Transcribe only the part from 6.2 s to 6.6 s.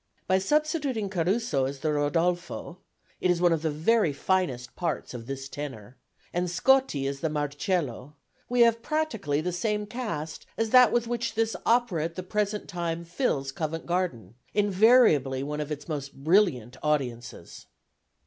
and